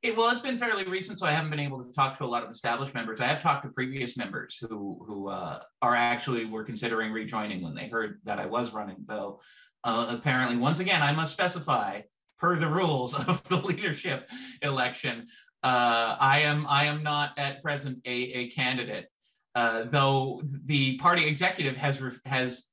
[0.02, 2.26] It, well, it's been fairly recent, so I haven't been able to talk to a
[2.26, 3.20] lot of established members.
[3.20, 7.74] I have talked to previous members who who uh, are actually were considering rejoining when
[7.74, 8.98] they heard that I was running.
[9.06, 9.40] Though
[9.82, 12.02] uh, apparently, once again, I must specify
[12.38, 14.28] per the rules of the leadership
[14.62, 15.26] election
[15.62, 19.06] uh, I am I am not at present a, a candidate,
[19.54, 22.68] uh, though the party executive has has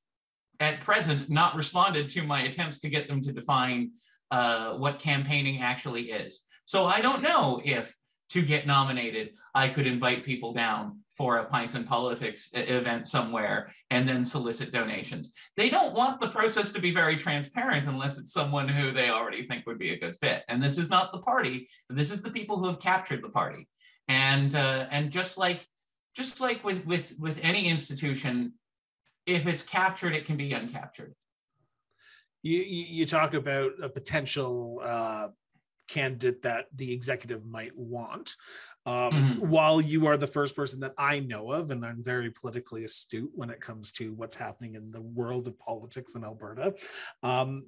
[0.60, 3.92] at present not responded to my attempts to get them to define
[4.30, 6.44] uh, what campaigning actually is.
[6.65, 7.95] So I don't know if
[8.32, 13.71] to get nominated I could invite people down for a Pints and Politics event somewhere
[13.89, 15.32] and then solicit donations.
[15.56, 19.47] They don't want the process to be very transparent unless it's someone who they already
[19.47, 20.43] think would be a good fit.
[20.49, 21.69] And this is not the party.
[21.89, 23.69] This is the people who have captured the party.
[24.10, 25.65] And uh, and just like
[26.15, 28.54] just like with with with any institution,
[29.25, 31.13] if it's captured, it can be uncaptured.
[32.43, 35.30] You you talk about a potential uh,
[35.88, 38.36] candidate that the executive might want
[38.86, 39.50] um, mm-hmm.
[39.50, 43.32] while you are the first person that I know of, and I'm very politically astute
[43.34, 46.76] when it comes to what's happening in the world of politics in Alberta.
[47.24, 47.65] Um,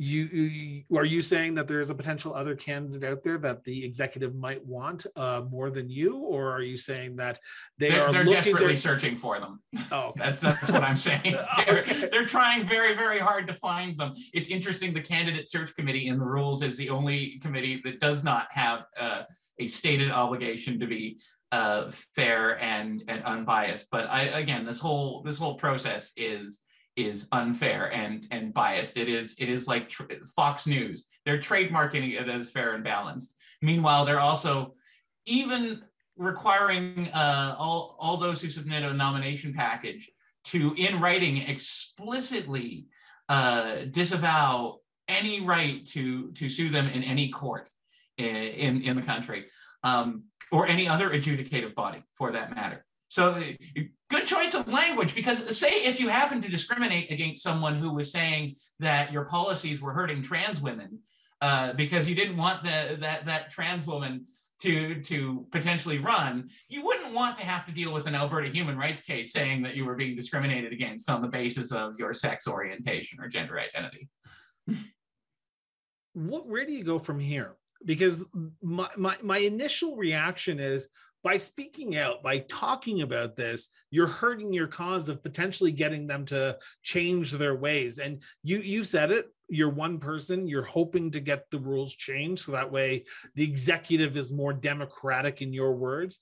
[0.00, 3.64] you, you, are you saying that there is a potential other candidate out there that
[3.64, 7.38] the executive might want uh, more than you, or are you saying that
[7.76, 8.76] they they're, are they're looking, desperately they're...
[8.76, 9.60] searching for them?
[9.92, 10.20] Oh, okay.
[10.24, 11.36] that's that's what I'm saying.
[11.66, 12.08] they're, okay.
[12.10, 14.14] they're trying very very hard to find them.
[14.32, 14.94] It's interesting.
[14.94, 18.84] The candidate search committee in the rules is the only committee that does not have.
[18.98, 19.22] Uh,
[19.58, 21.18] a stated obligation to be
[21.52, 23.88] uh, fair and, and unbiased.
[23.90, 26.60] But I, again, this whole this whole process is
[27.06, 28.96] is unfair and and biased.
[28.96, 31.06] It is it is like tr- Fox News.
[31.24, 33.36] They're trademarking it as fair and balanced.
[33.62, 34.74] Meanwhile, they're also
[35.26, 35.82] even
[36.16, 40.10] requiring uh, all all those who submit a nomination package
[40.42, 42.86] to, in writing, explicitly
[43.28, 47.68] uh, disavow any right to to sue them in any court
[48.16, 49.46] in, in the country
[49.82, 52.84] um, or any other adjudicative body for that matter.
[53.10, 53.42] So
[54.08, 58.12] good choice of language because say if you happen to discriminate against someone who was
[58.12, 61.00] saying that your policies were hurting trans women
[61.40, 64.26] uh, because you didn't want the, that, that trans woman
[64.60, 68.78] to, to potentially run, you wouldn't want to have to deal with an Alberta human
[68.78, 72.46] rights case saying that you were being discriminated against on the basis of your sex
[72.46, 74.08] orientation or gender identity.
[76.12, 77.56] what, where do you go from here?
[77.84, 78.24] because
[78.62, 80.88] my, my my initial reaction is
[81.22, 86.24] by speaking out by talking about this you're hurting your cause of potentially getting them
[86.24, 87.98] to change their ways.
[87.98, 92.44] And you you said it you're one person you're hoping to get the rules changed.
[92.44, 93.04] So that way
[93.34, 96.20] the executive is more democratic in your words.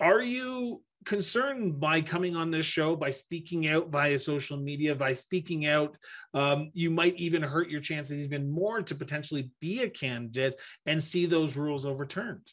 [0.00, 5.12] Are you concerned by coming on this show, by speaking out via social media, by
[5.12, 5.96] speaking out,
[6.34, 11.02] um, you might even hurt your chances even more to potentially be a candidate and
[11.02, 12.52] see those rules overturned.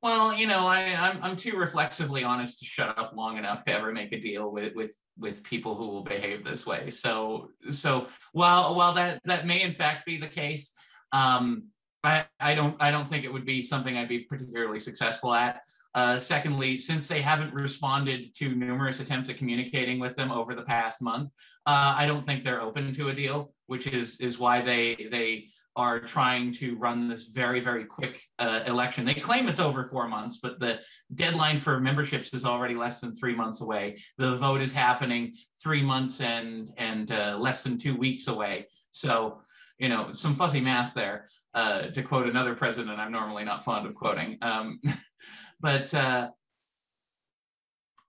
[0.00, 3.72] Well, you know, I, I'm I'm too reflexively honest to shut up long enough to
[3.72, 6.90] ever make a deal with with with people who will behave this way.
[6.90, 10.72] So so while while that that may in fact be the case,
[11.12, 11.64] um,
[12.04, 15.62] I, I don't I don't think it would be something I'd be particularly successful at.
[15.94, 20.62] Uh, secondly, since they haven't responded to numerous attempts at communicating with them over the
[20.62, 21.30] past month,
[21.66, 25.48] uh, I don't think they're open to a deal, which is is why they they
[25.76, 29.04] are trying to run this very very quick uh, election.
[29.04, 30.80] They claim it's over four months, but the
[31.14, 33.98] deadline for memberships is already less than three months away.
[34.16, 38.66] The vote is happening three months and and uh, less than two weeks away.
[38.90, 39.40] So
[39.78, 41.28] you know some fuzzy math there.
[41.54, 44.38] Uh, to quote another president, I'm normally not fond of quoting.
[44.42, 44.80] Um,
[45.60, 46.28] but uh,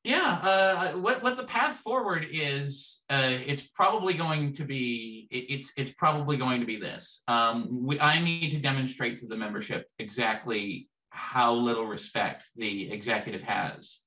[0.04, 5.46] yeah, uh, what what the path forward is, uh, it's probably going to be it,
[5.50, 7.24] it's it's probably going to be this.
[7.28, 13.42] Um, we, I need to demonstrate to the membership exactly how little respect the executive
[13.42, 14.00] has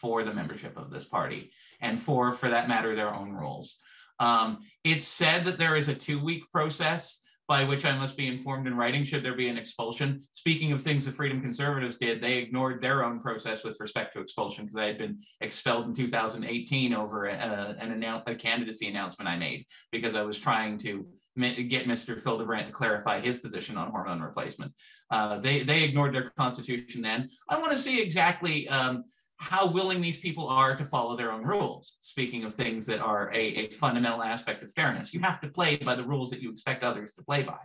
[0.00, 3.78] for the membership of this party and for, for that matter, their own rules.
[4.18, 8.28] Um, it's said that there is a two week process by which I must be
[8.28, 10.22] informed in writing should there be an expulsion.
[10.34, 14.20] Speaking of things the Freedom Conservatives did, they ignored their own process with respect to
[14.20, 17.34] expulsion because I had been expelled in 2018 over a,
[17.80, 21.04] an annou- a candidacy announcement I made because I was trying to
[21.36, 22.22] get Mr.
[22.22, 24.72] Fildebrandt to clarify his position on hormone replacement.
[25.10, 27.28] Uh, they, they ignored their constitution then.
[27.48, 29.02] I want to see exactly um,
[29.40, 31.96] how willing these people are to follow their own rules.
[32.02, 35.76] Speaking of things that are a, a, fundamental aspect of fairness, you have to play
[35.78, 37.58] by the rules that you expect others to play by,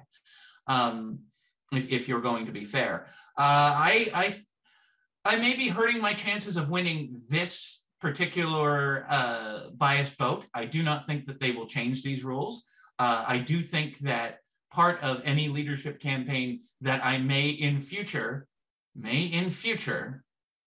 [0.68, 1.20] um,
[1.74, 3.08] if, if, you're going to be fair.
[3.38, 4.36] Uh, I, I,
[5.26, 10.46] I may be hurting my chances of winning this particular uh, biased vote.
[10.54, 12.64] I do not think that they will change these rules.
[13.00, 14.38] Uh, I do think that
[14.72, 18.48] part of any leadership campaign that I may in future,
[18.96, 20.24] may in future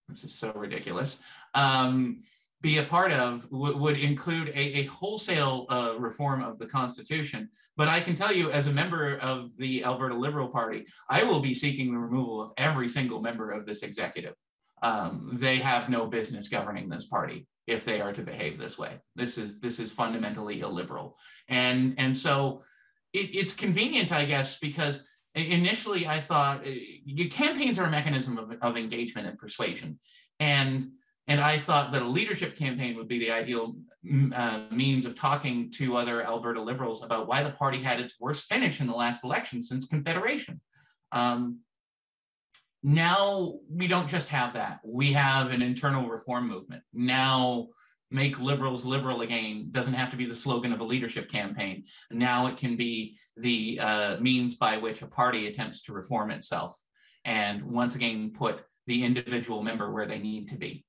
[0.09, 1.23] this is so ridiculous,
[1.55, 2.23] um,
[2.61, 7.49] be a part of would include a, a wholesale uh, reform of the Constitution.
[7.77, 11.39] But I can tell you, as a member of the Alberta Liberal Party, I will
[11.39, 14.35] be seeking the removal of every single member of this executive.
[14.83, 18.99] Um, they have no business governing this party if they are to behave this way.
[19.15, 21.17] This is this is fundamentally illiberal,
[21.49, 22.63] and and so
[23.13, 25.05] it, it's convenient, I guess, because
[25.39, 29.99] initially I thought uh, campaigns are a mechanism of, of engagement and persuasion.
[30.41, 30.93] And,
[31.27, 33.77] and I thought that a leadership campaign would be the ideal
[34.35, 38.47] uh, means of talking to other Alberta Liberals about why the party had its worst
[38.47, 40.61] finish in the last election since Confederation.
[41.13, 41.61] Um,
[42.83, 44.81] now we don't just have that.
[44.85, 46.83] We have an internal reform movement.
[46.93, 47.69] Now
[48.11, 51.85] make liberals liberal again doesn't have to be the slogan of a leadership campaign.
[52.11, 56.79] Now it can be the uh, means by which a party attempts to reform itself
[57.25, 60.85] and once again put the individual member where they need to be,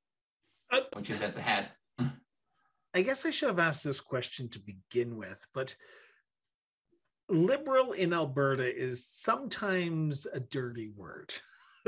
[0.71, 1.69] uh, which is at the head.
[2.93, 5.75] I guess I should have asked this question to begin with, but
[7.29, 11.33] liberal in Alberta is sometimes a dirty word.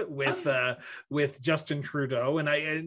[0.09, 0.75] With uh,
[1.09, 2.83] with Justin Trudeau, and I, I,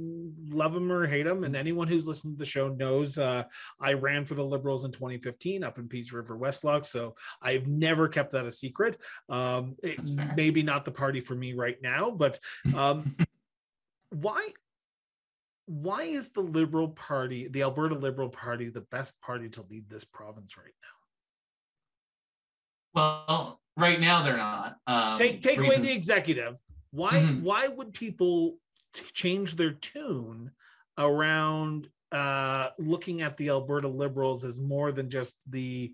[0.48, 1.44] love him or hate him.
[1.44, 3.44] And anyone who's listened to the show knows uh,
[3.81, 6.87] I ran for the Liberals in 2015 up in Peace River, Westlock.
[6.87, 9.00] So I've never kept that a secret.
[9.29, 10.00] Um, it,
[10.37, 12.38] maybe not the party for me right now, but
[12.74, 13.16] um,
[14.11, 14.48] why?
[15.66, 20.05] Why is the Liberal Party, the Alberta Liberal Party, the best party to lead this
[20.05, 20.88] province right now?
[22.94, 24.77] Well, right now they're not.
[24.87, 25.79] Um, take take reasons.
[25.79, 26.59] away the executive.
[26.94, 27.42] Why mm-hmm.
[27.42, 28.57] why would people
[29.12, 30.52] change their tune
[30.96, 35.92] around uh, looking at the Alberta Liberals as more than just the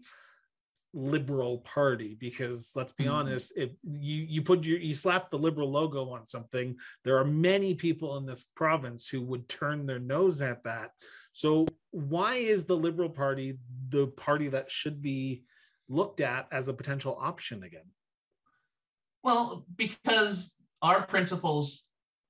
[0.92, 3.14] liberal party because let's be mm-hmm.
[3.14, 7.24] honest if you you put your you slap the liberal logo on something there are
[7.24, 10.90] many people in this province who would turn their nose at that
[11.30, 13.56] so why is the liberal party
[13.90, 15.44] the party that should be
[15.88, 17.86] looked at as a potential option again
[19.22, 21.87] well because our principles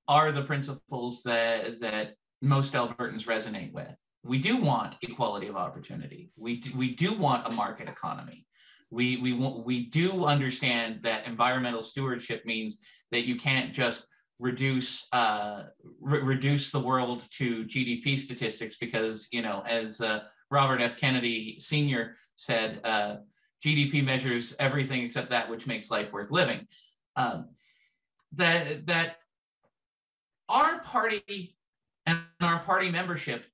[0.09, 3.95] are the principles that that most Albertans resonate with.
[4.23, 6.31] We do want equality of opportunity.
[6.37, 8.47] We do, we do want a market economy.
[8.91, 12.79] We we want, we do understand that environmental stewardship means
[13.13, 14.07] that you can't just
[14.39, 15.65] reduce uh,
[16.01, 20.21] re- reduce the world to GDP statistics because you know as uh,
[20.51, 20.97] Robert F.
[20.97, 22.17] Kennedy Sr.
[22.35, 23.17] said, uh,
[23.65, 26.67] GDP measures everything except that which makes life worth living.
[27.17, 27.51] Um,
[28.33, 29.17] that that
[30.49, 31.57] our party
[32.07, 33.45] and our party membership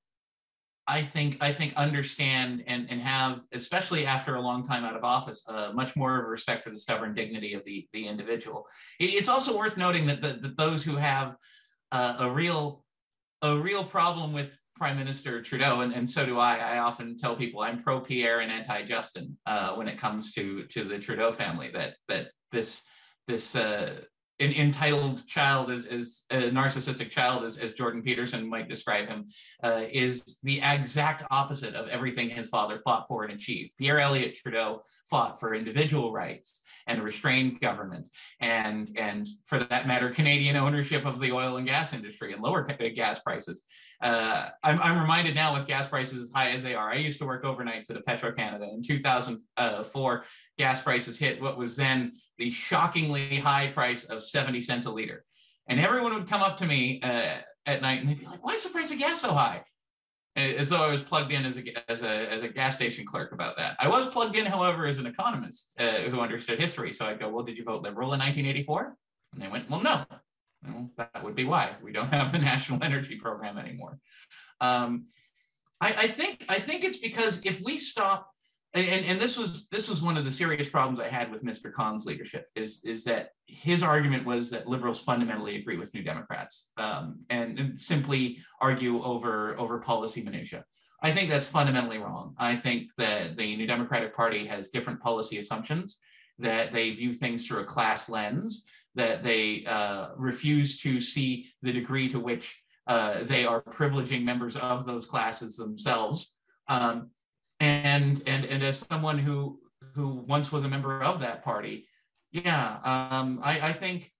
[0.88, 5.02] I think I think understand and and have especially after a long time out of
[5.02, 8.66] office uh, much more of a respect for the stubborn dignity of the the individual.
[9.00, 11.36] It's also worth noting that, that, that those who have
[11.90, 12.84] uh, a real
[13.42, 16.58] a real problem with Prime Minister Trudeau and, and so do I.
[16.58, 20.66] I often tell people I'm pro Pierre and anti Justin uh, when it comes to
[20.66, 21.70] to the Trudeau family.
[21.72, 22.84] That that this
[23.26, 24.02] this uh,
[24.38, 29.28] an entitled child, as, as a narcissistic child, as, as Jordan Peterson might describe him,
[29.62, 33.70] uh, is the exact opposite of everything his father fought for and achieved.
[33.78, 38.08] Pierre Elliott Trudeau fought for individual rights and restrained government,
[38.40, 42.62] and and for that matter, Canadian ownership of the oil and gas industry and lower
[42.64, 43.64] gas prices.
[44.02, 46.90] Uh, I'm, I'm reminded now with gas prices as high as they are.
[46.90, 50.24] I used to work overnights at a Petro Canada in 2004
[50.58, 55.24] gas prices hit what was then the shockingly high price of 70 cents a liter.
[55.68, 58.52] And everyone would come up to me uh, at night and they'd be like, why
[58.52, 59.62] is the price of gas so high?
[60.36, 63.32] As though I was plugged in as a, as a, as a gas station clerk
[63.32, 63.74] about that.
[63.80, 66.92] I was plugged in, however, as an economist uh, who understood history.
[66.92, 68.96] So I'd go, well, did you vote liberal in 1984?
[69.32, 70.04] And they went, well, no.
[70.62, 73.98] Well, that would be why we don't have the national energy program anymore.
[74.60, 75.06] Um,
[75.80, 78.30] I, I think I think it's because if we stop
[78.76, 81.72] and, and this was this was one of the serious problems I had with Mr.
[81.72, 86.70] Khan's leadership is is that his argument was that liberals fundamentally agree with New Democrats
[86.76, 90.64] um, and, and, simply argue over over policy minutia.
[91.02, 92.34] I think that's fundamentally wrong.
[92.38, 95.98] I think that the New Democratic Party has different policy assumptions,
[96.38, 101.72] that they view things through a class lens, that they uh, refuse to see the
[101.72, 106.38] degree to which uh, they are privileging members of those classes themselves.
[106.68, 107.10] Um,
[107.60, 109.58] and and and as someone who
[109.94, 111.86] who once was a member of that party
[112.32, 114.12] yeah um, I, I think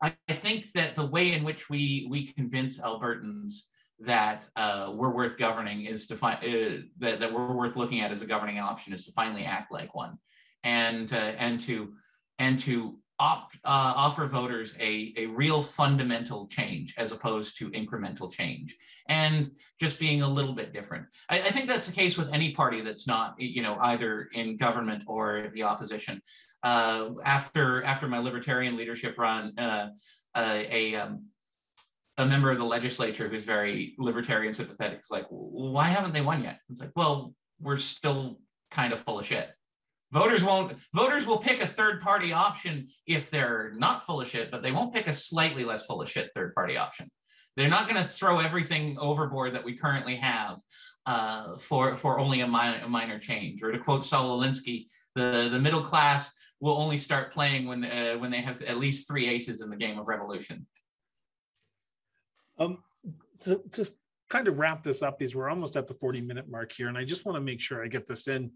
[0.00, 3.62] I, think that the way in which we we convince albertans
[4.00, 8.12] that uh, we're worth governing is to find uh, that, that we're worth looking at
[8.12, 10.18] as a governing option is to finally act like one.
[10.62, 11.94] And uh, and to
[12.38, 18.30] and to opt, uh, offer voters a, a real fundamental change as opposed to incremental
[18.30, 18.76] change
[19.08, 19.50] and
[19.80, 21.06] just being a little bit different.
[21.28, 24.56] I, I, think that's the case with any party that's not, you know, either in
[24.56, 26.20] government or the opposition.
[26.62, 29.88] Uh, after after my libertarian leadership run, uh,
[30.34, 31.26] uh a um,
[32.16, 36.42] a member of the legislature who's very libertarian sympathetic is like, why haven't they won
[36.42, 36.58] yet?
[36.70, 38.38] It's like, well, we're still
[38.70, 39.50] kind of full of shit.
[40.12, 44.50] Voters won't voters will pick a third party option if they're not full of shit,
[44.50, 47.10] but they won't pick a slightly less full of shit third party option.
[47.56, 50.58] They're not going to throw everything overboard that we currently have
[51.06, 53.62] uh, for for only a, mi- a, minor change.
[53.62, 58.14] Or to quote Saul Alinsky, the the middle class will only start playing when uh,
[58.14, 60.66] when they have at least three aces in the game of revolution.
[62.58, 62.78] Um,
[63.40, 63.88] to, to
[64.30, 66.98] kind of wrap this up, because we're almost at the forty minute mark here, and
[66.98, 68.52] I just want to make sure I get this in.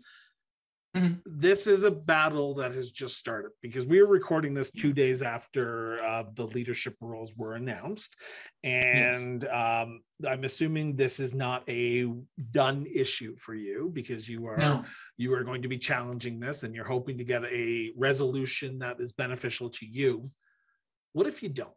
[0.99, 1.15] Mm-hmm.
[1.27, 5.23] This is a battle that has just started because we are recording this two days
[5.23, 8.17] after uh, the leadership roles were announced.
[8.65, 9.53] And yes.
[9.87, 12.13] um, I'm assuming this is not a
[12.51, 14.85] done issue for you because you are no.
[15.17, 19.01] you are going to be challenging this and you're hoping to get a resolution that
[19.01, 20.29] is beneficial to you.
[21.13, 21.73] What if you don't?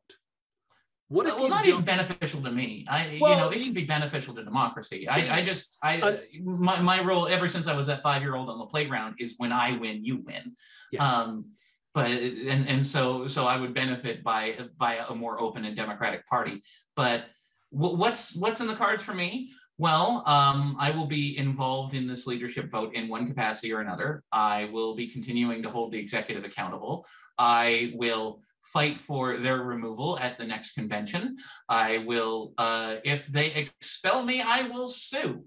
[1.12, 2.86] What if well, not even beneficial to me?
[2.90, 5.10] I, well, you know, it can be beneficial to democracy.
[5.10, 8.34] I, I just, I, uh, my, my role ever since I was that five year
[8.34, 10.56] old on the playground is when I win, you win.
[10.94, 11.06] Yeah.
[11.06, 11.48] Um,
[11.94, 16.26] but and and so so I would benefit by by a more open and democratic
[16.28, 16.64] party.
[16.96, 17.26] But
[17.72, 19.52] what's what's in the cards for me?
[19.78, 24.24] Well, um, I will be involved in this leadership vote in one capacity or another.
[24.32, 27.06] I will be continuing to hold the executive accountable.
[27.38, 28.44] I will
[28.74, 31.38] fight for their removal at the next convention.
[31.68, 35.46] I will, uh, if they expel me, I will sue.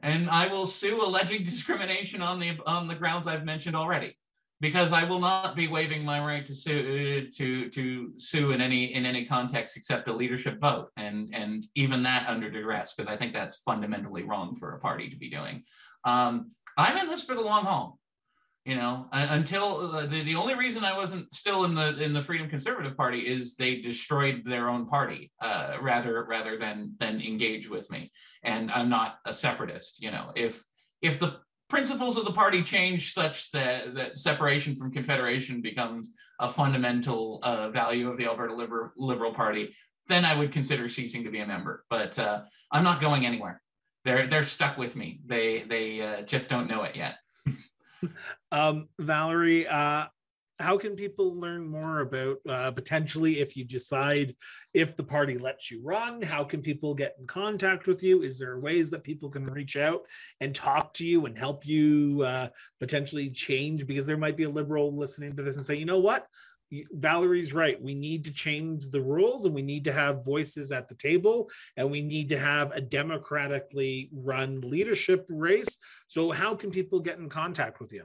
[0.00, 4.16] And I will sue alleging discrimination on the on the grounds I've mentioned already,
[4.60, 8.94] because I will not be waiving my right to sue to to sue in any
[8.94, 13.16] in any context except a leadership vote, and and even that under duress, because I
[13.16, 15.64] think that's fundamentally wrong for a party to be doing.
[16.04, 17.97] Um, I'm in this for the long haul
[18.68, 22.20] you know until uh, the, the only reason i wasn't still in the in the
[22.20, 27.70] freedom conservative party is they destroyed their own party uh, rather rather than than engage
[27.70, 28.12] with me.
[28.42, 30.32] And i'm not a separatist you know.
[30.36, 30.62] If
[31.00, 31.38] if the
[31.70, 37.70] principles of the party change such that that separation from confederation becomes a fundamental uh,
[37.70, 39.74] value of the alberta liberal, liberal party
[40.08, 41.84] then i would consider ceasing to be a member.
[41.88, 43.62] But uh, i'm not going anywhere.
[44.04, 45.20] They're they're stuck with me.
[45.24, 47.14] They they uh, just don't know it yet
[48.52, 50.06] um, Valerie, uh,
[50.58, 54.34] how can people learn more about uh, potentially if you decide
[54.74, 56.20] if the party lets you run?
[56.20, 58.22] How can people get in contact with you?
[58.22, 60.00] Is there ways that people can reach out
[60.40, 62.48] and talk to you and help you uh,
[62.80, 63.86] potentially change?
[63.86, 66.26] Because there might be a liberal listening to this and say, you know what?
[66.70, 67.80] Valerie's right.
[67.80, 71.48] We need to change the rules and we need to have voices at the table
[71.76, 75.78] and we need to have a democratically run leadership race.
[76.06, 78.04] So, how can people get in contact with you?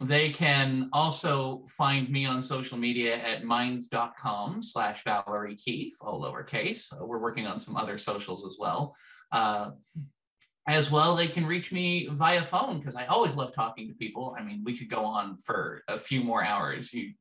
[0.00, 6.92] they can also find me on social media at minds.com slash Valerie Keefe, all lowercase.
[7.00, 8.94] We're working on some other socials as well.
[9.32, 9.70] Uh,
[10.68, 14.36] as well, they can reach me via phone because I always love talking to people.
[14.38, 16.92] I mean, we could go on for a few more hours.
[16.92, 17.12] You,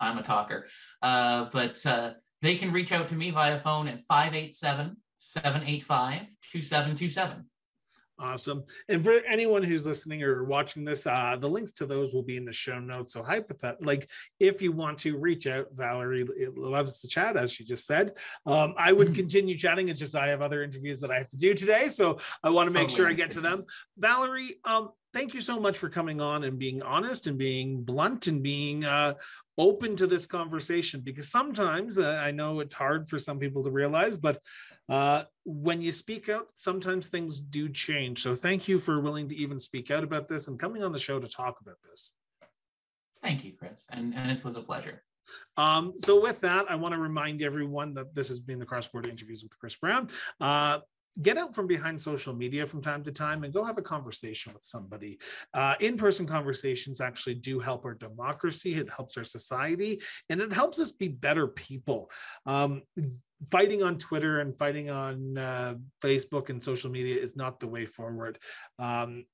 [0.00, 0.66] I'm a talker,
[1.02, 7.49] uh, but uh, they can reach out to me via phone at 587 785 2727.
[8.20, 8.64] Awesome.
[8.90, 12.36] And for anyone who's listening or watching this, uh, the links to those will be
[12.36, 13.14] in the show notes.
[13.14, 14.06] So hypothet like
[14.38, 18.12] if you want to reach out, Valerie loves to chat, as she just said.
[18.44, 19.14] Um, I would mm-hmm.
[19.14, 19.88] continue chatting.
[19.88, 21.88] It's just I have other interviews that I have to do today.
[21.88, 23.64] So I want to make totally sure I get to them.
[23.96, 28.26] Valerie, um, thank you so much for coming on and being honest and being blunt
[28.26, 29.14] and being uh,
[29.58, 33.70] open to this conversation because sometimes uh, I know it's hard for some people to
[33.70, 34.38] realize, but
[34.90, 38.22] uh, when you speak out, sometimes things do change.
[38.22, 40.98] So thank you for willing to even speak out about this and coming on the
[40.98, 42.12] show to talk about this.
[43.22, 43.86] Thank you, Chris.
[43.90, 45.02] And, and it was a pleasure.
[45.56, 48.88] Um, so with that, I want to remind everyone that this has been the Cross
[48.88, 50.08] Border Interviews with Chris Brown.
[50.40, 50.80] Uh,
[51.22, 54.52] get out from behind social media from time to time and go have a conversation
[54.52, 55.18] with somebody.
[55.54, 60.52] Uh, in person conversations actually do help our democracy, it helps our society, and it
[60.52, 62.10] helps us be better people.
[62.46, 62.82] Um,
[63.50, 67.86] fighting on Twitter and fighting on uh, Facebook and social media is not the way
[67.86, 68.38] forward.
[68.78, 69.24] Um,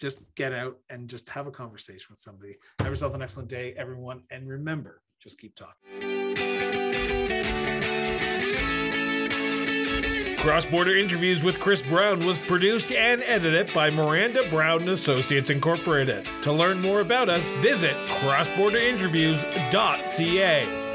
[0.00, 2.56] just get out and just have a conversation with somebody.
[2.78, 4.22] Have yourself an excellent day, everyone.
[4.30, 6.36] And remember, just keep talking.
[10.38, 16.28] Cross Border Interviews with Chris Brown was produced and edited by Miranda Brown Associates Incorporated.
[16.42, 20.87] To learn more about us, visit crossborderinterviews.ca.